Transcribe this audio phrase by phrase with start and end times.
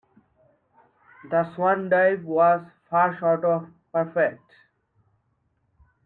[1.29, 4.41] The swan dive was far short of perfect.